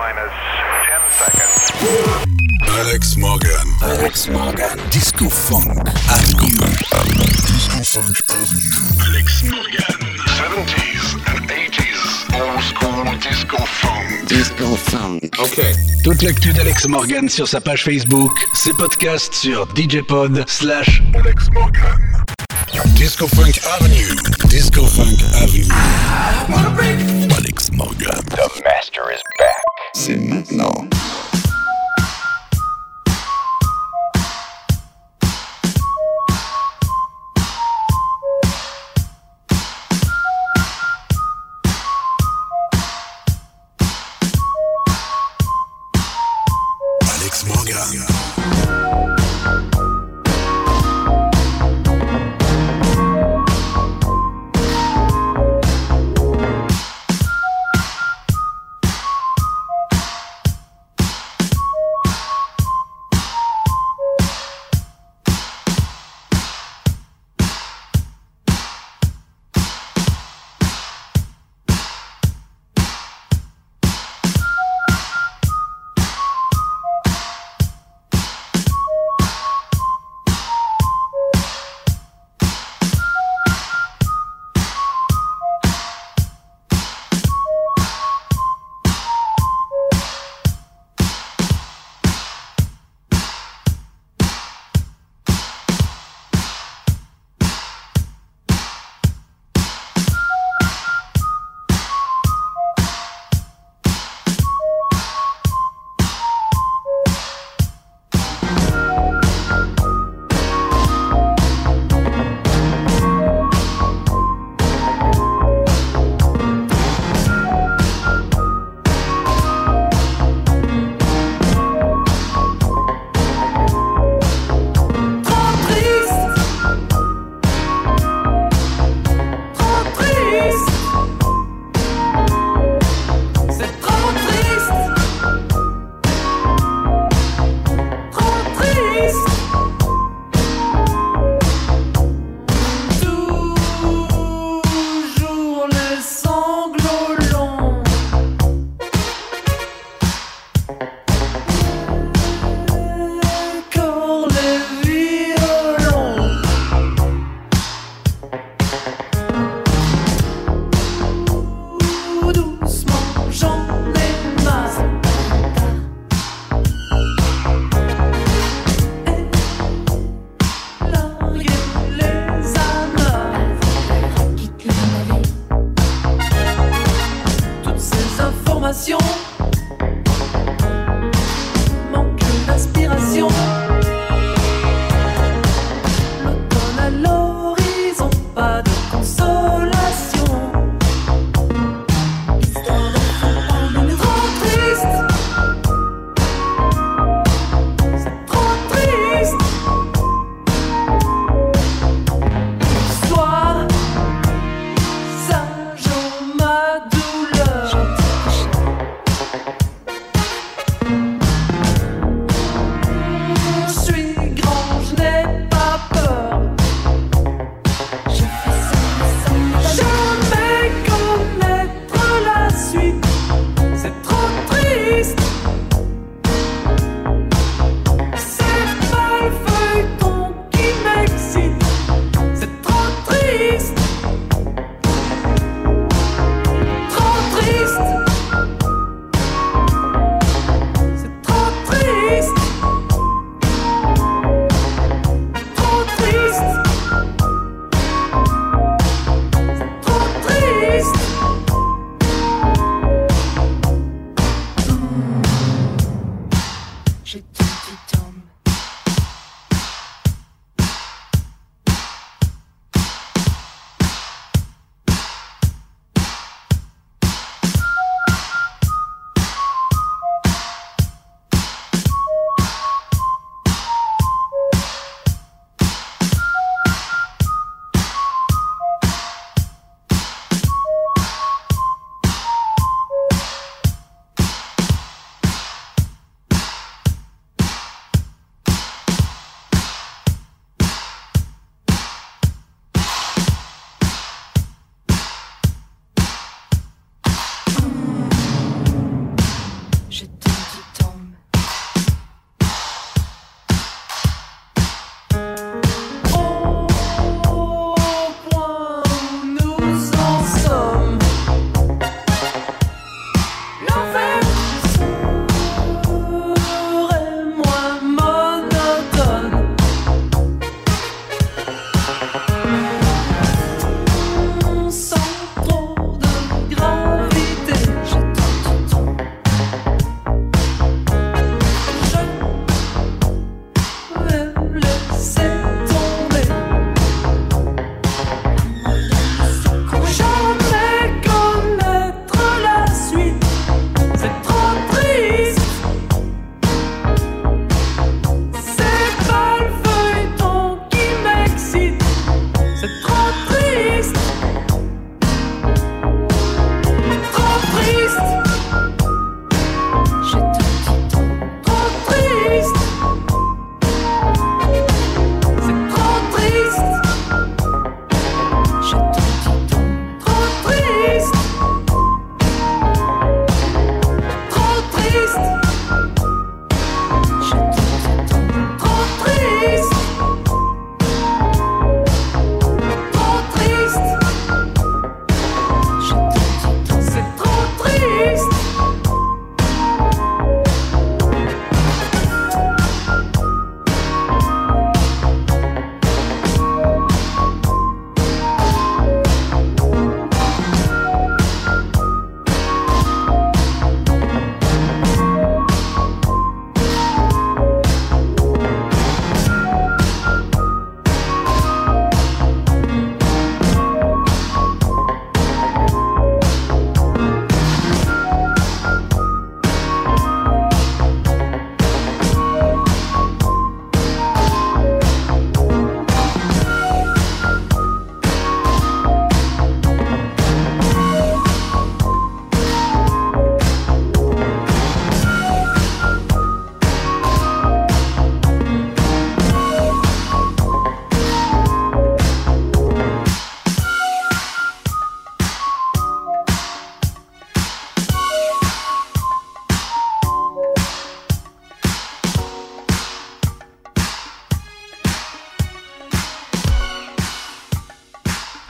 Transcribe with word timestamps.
minus 0.00 0.32
10 0.88 1.00
seconds. 1.20 1.56
Alex 2.80 3.16
Morgan. 3.18 3.66
Alex 3.82 4.28
Morgan. 4.28 4.78
Disco 4.88 5.28
Funk 5.28 5.68
Avenue. 6.08 6.56
Disco 7.44 7.80
Funk 7.84 8.16
Avenue. 8.32 8.80
Alex 9.06 9.44
Morgan. 9.44 10.00
70s 10.40 11.04
and 11.30 11.44
80s. 11.50 12.00
Old 12.40 12.62
school 12.70 13.04
disco 13.20 13.58
funk. 13.58 14.26
Disco 14.26 14.74
Funk. 14.88 15.38
OK. 15.38 15.60
Toute 16.02 16.22
l'actu 16.22 16.54
d'Alex 16.54 16.88
Morgan 16.88 17.28
sur 17.28 17.46
sa 17.46 17.60
page 17.60 17.84
Facebook, 17.84 18.32
ses 18.54 18.72
podcasts 18.72 19.34
sur 19.34 19.68
djpod 19.74 20.44
slash 20.48 21.02
Alex 21.14 21.50
Morgan. 21.52 22.00
Disco 22.94 23.26
Funk 23.26 23.58
Avenue. 23.66 24.14
Disco 24.48 24.84
Funk 24.86 25.20
Avenue. 25.34 25.66
Alex 27.34 27.72
Morgan. 27.72 28.14
The 28.30 28.62
master 28.64 29.10
is 29.10 29.20
back. 29.38 29.62
C'est 29.92 30.16
maintenant. 30.16 30.88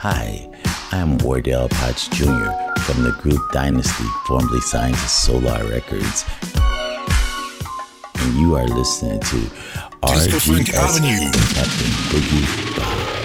Hi, 0.03 0.49
I'm 0.91 1.19
Wardell 1.19 1.69
Potts 1.69 2.07
Jr. 2.07 2.49
from 2.79 3.03
the 3.03 3.15
group 3.21 3.39
Dynasty, 3.51 4.03
formerly 4.25 4.59
signed 4.61 4.95
to 4.95 5.07
Solar 5.07 5.63
Records. 5.69 6.25
And 8.15 8.33
you 8.39 8.55
are 8.55 8.65
listening 8.65 9.19
to 9.19 9.37
RGS 10.01 10.71
Captain 11.53 11.91
Boogie 12.09 12.75
Bob. 12.75 13.20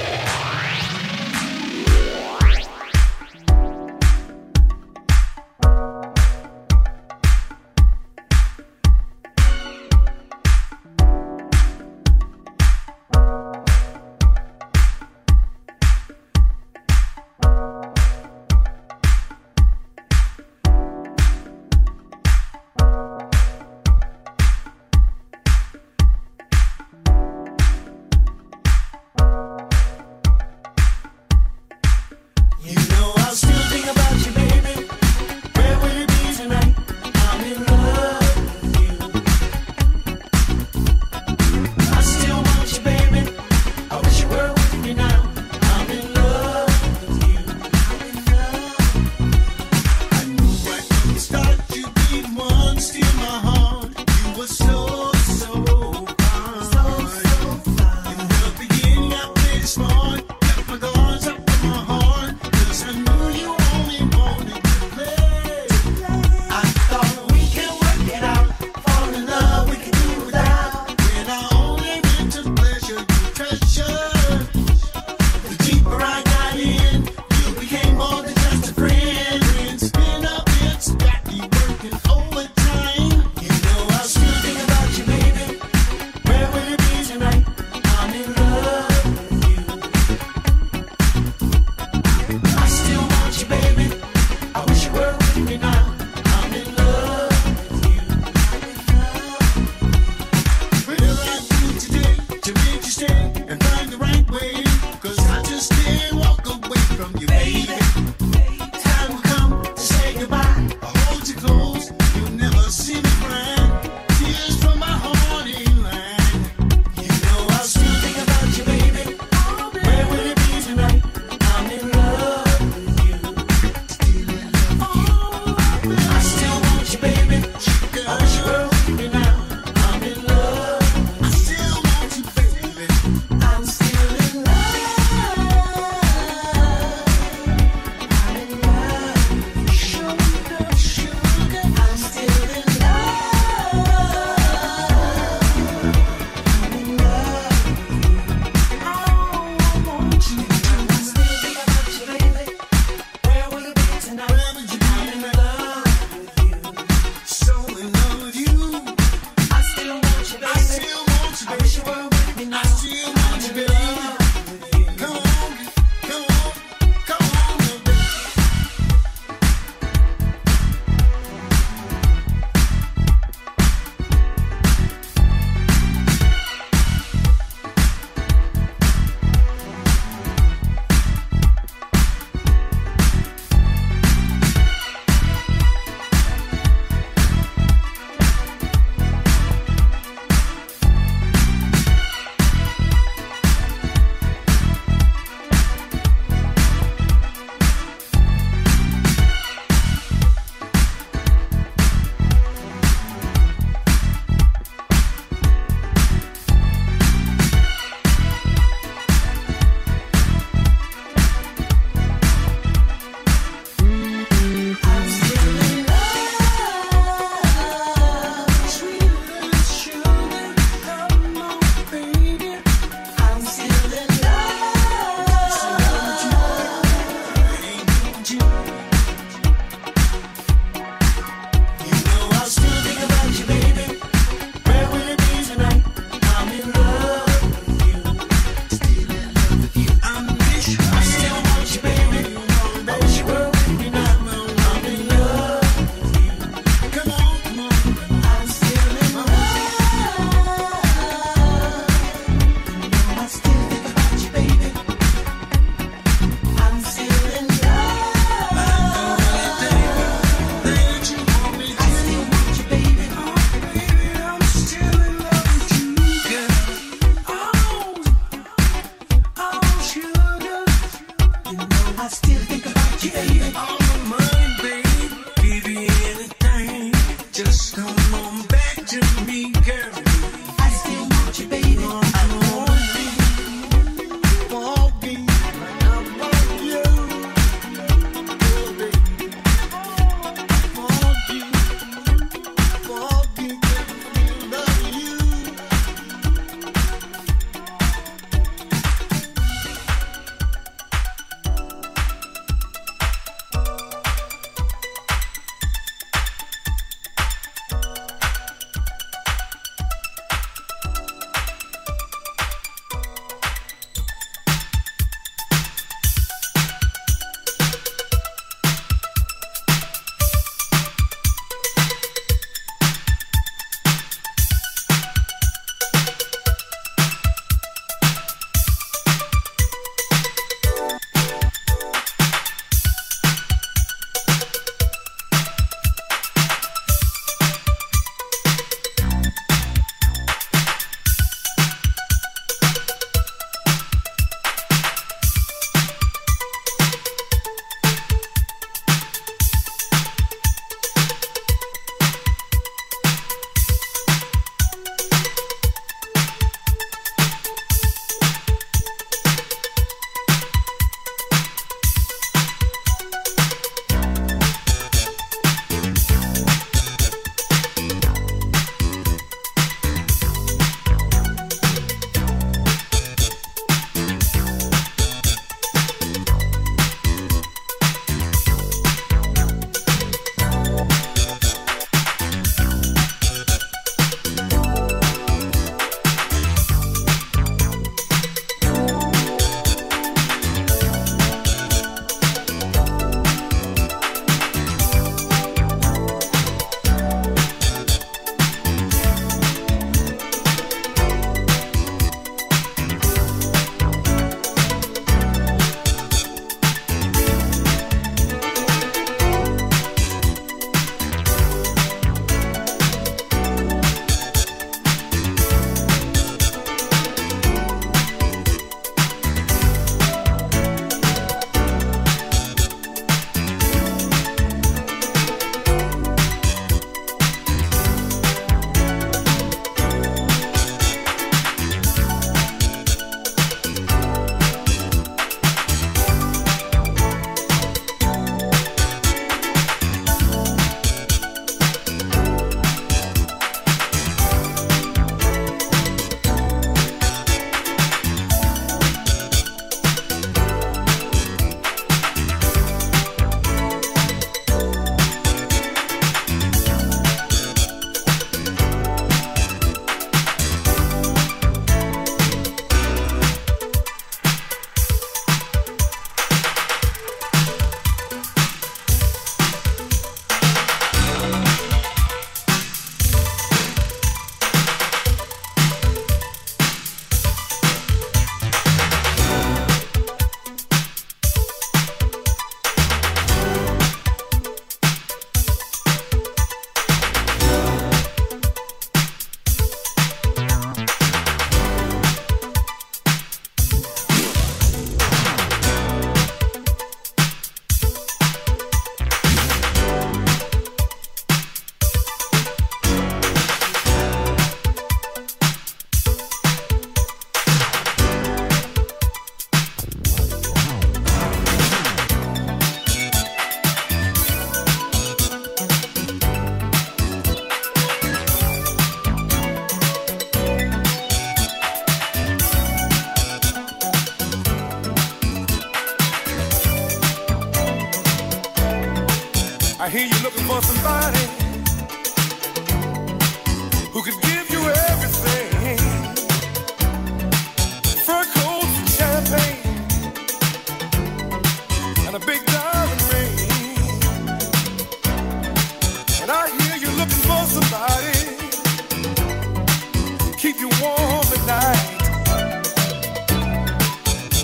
keep 550.53 550.61
you 550.61 550.69
warm 550.81 551.27
at 551.35 551.45
night. 551.45 552.03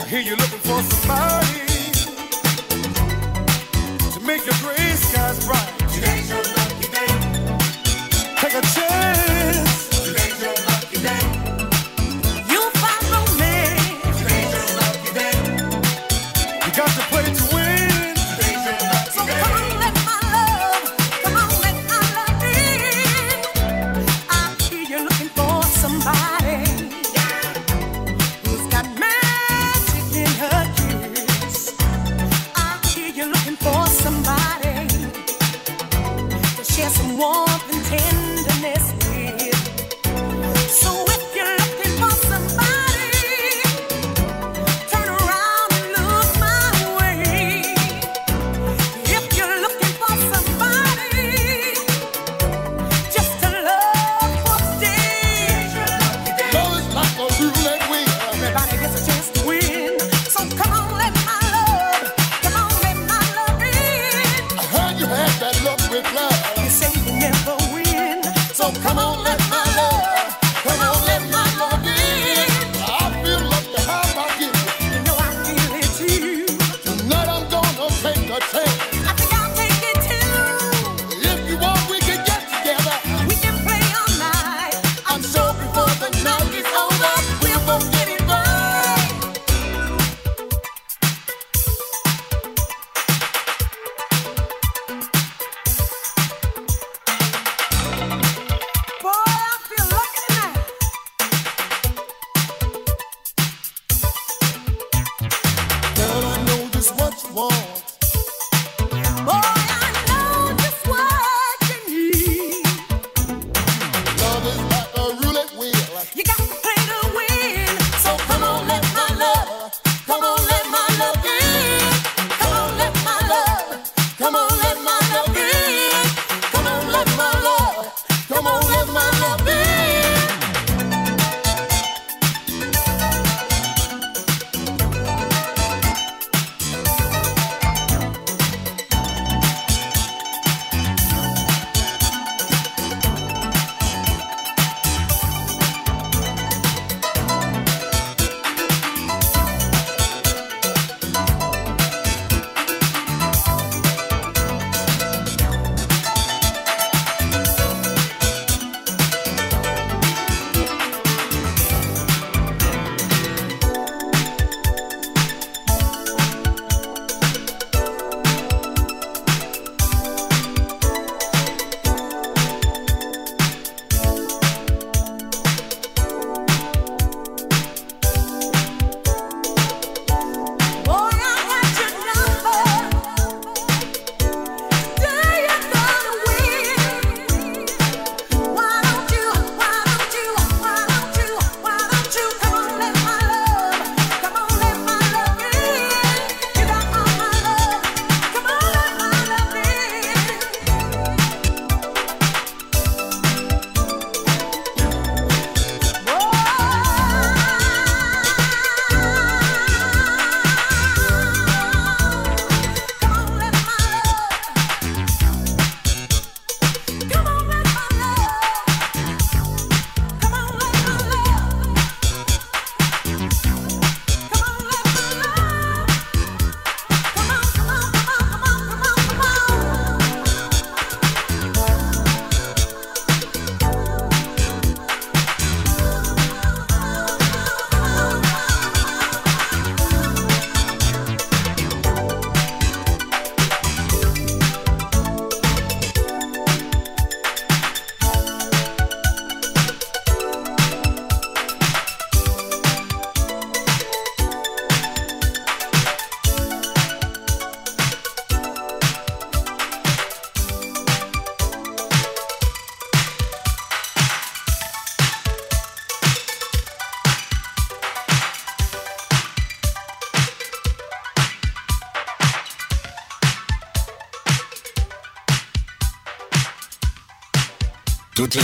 I 0.01 0.07
hear 0.09 0.21
you 0.21 0.35
looking 0.35 0.59
for 0.59 0.83
somebody 0.83 1.61
to 4.11 4.21
make 4.27 4.45
your 4.45 4.57
gray 4.62 4.97
skies 4.97 5.47
bright. 5.47 5.72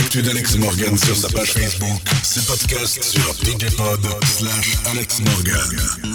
l'actu 0.09 0.21
d'Alex 0.23 0.55
Morgan 0.57 0.97
sur 0.97 1.15
sa 1.15 1.29
page 1.29 1.53
Facebook, 1.53 2.01
ses 2.23 2.41
podcasts 2.41 3.03
sur 3.03 3.33
DJpod 3.43 4.07
slash 4.25 4.77
Alex 4.87 5.19
Morgan? 5.19 6.08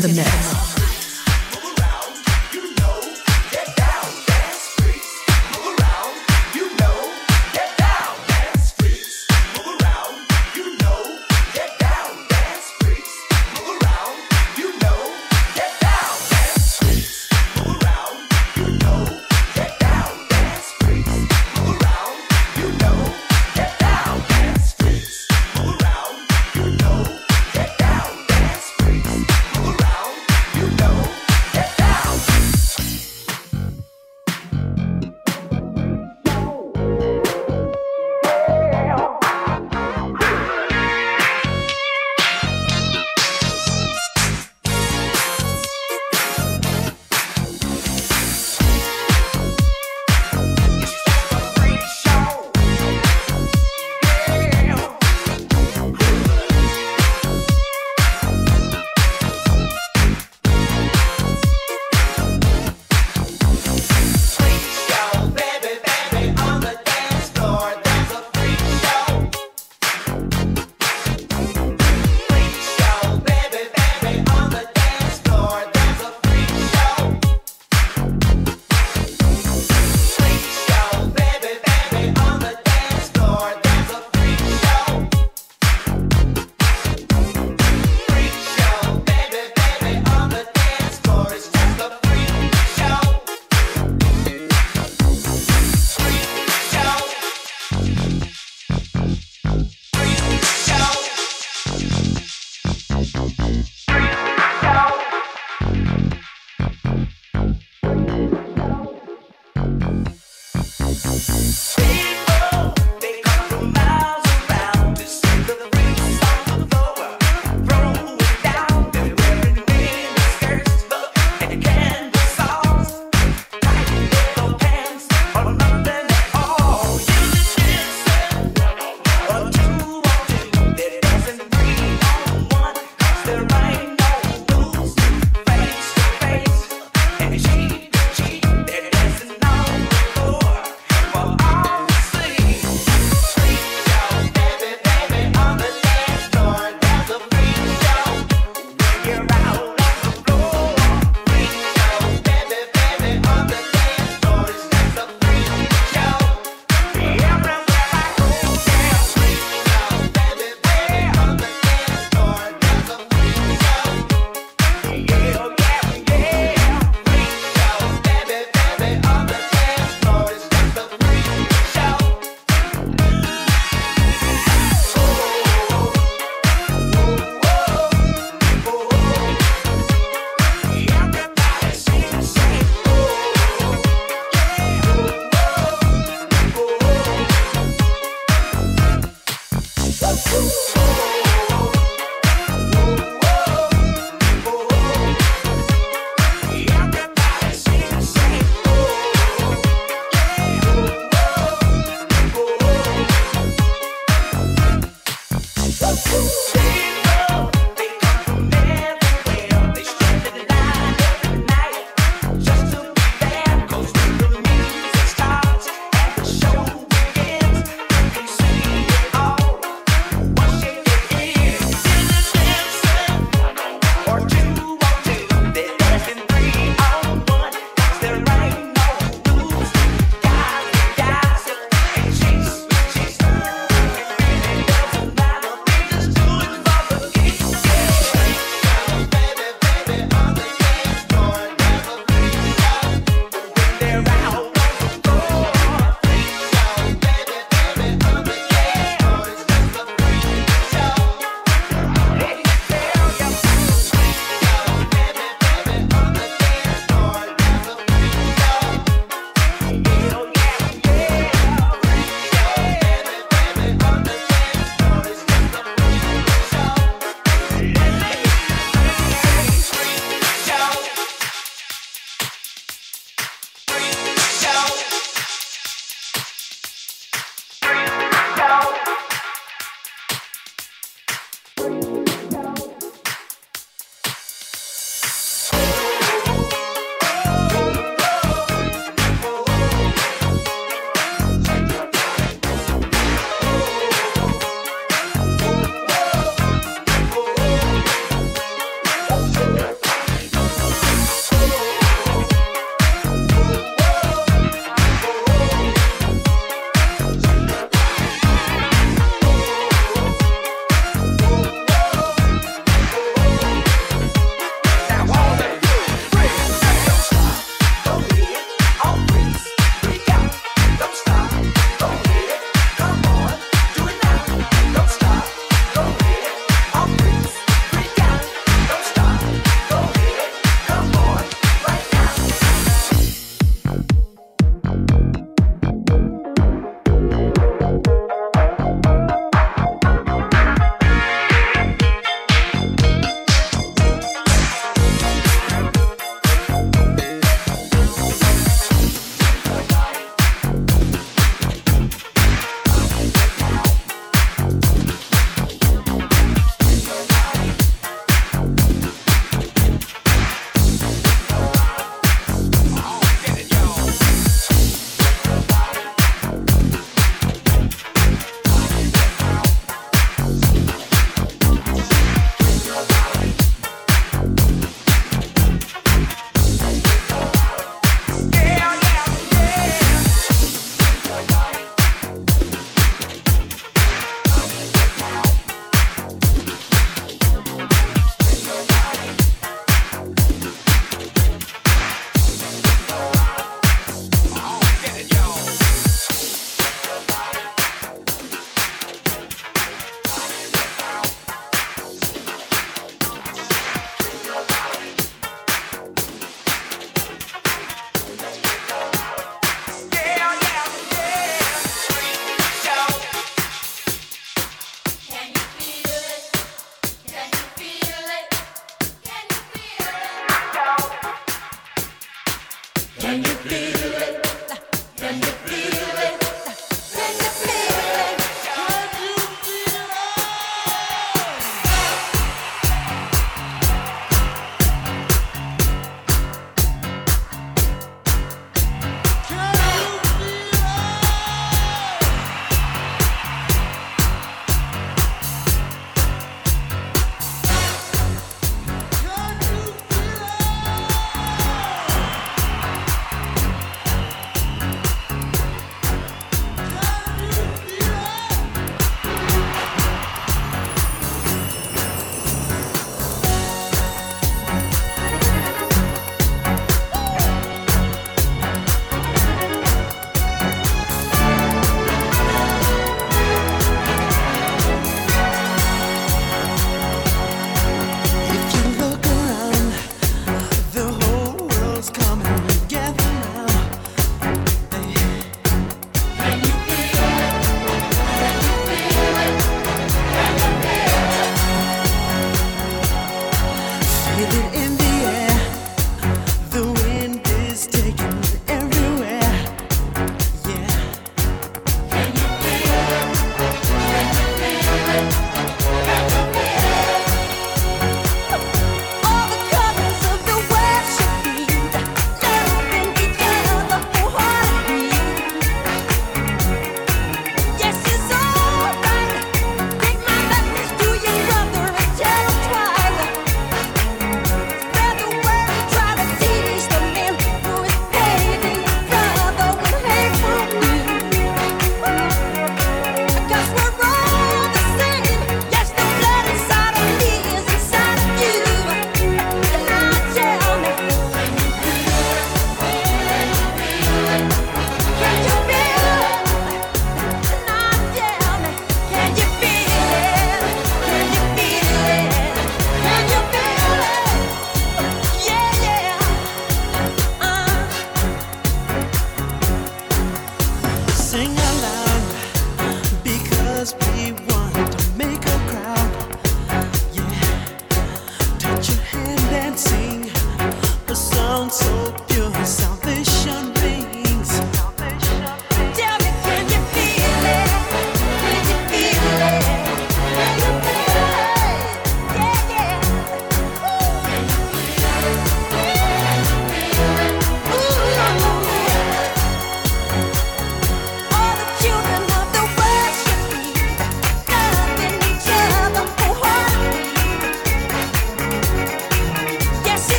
The 0.00 0.08
mix. 0.08 0.49